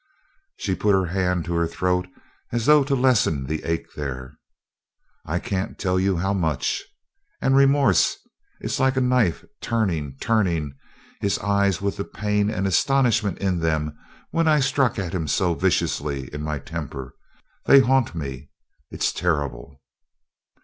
[0.57, 2.07] She put her hand to her throat
[2.51, 4.39] as though to lessen the ache there.
[5.27, 6.81] "I can't tell you how much.
[7.39, 8.17] And remorse
[8.61, 10.73] it's like a knife turning, turning
[11.19, 13.95] his eyes with the pain and astonishment in them
[14.31, 17.13] when I struck at him so viciously in my temper;
[17.67, 18.49] they haunt me.
[18.89, 19.79] It's terrible."